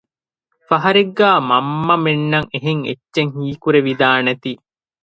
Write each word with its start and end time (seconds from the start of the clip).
ފަހަރެއްގައި 0.67 1.39
މަންމަމެންނަށް 1.49 2.49
އެހެން 2.53 2.83
އެއްޗެއް 2.87 3.33
ހީ 3.37 3.47
ކުރެވިދާނެތީ 3.63 4.51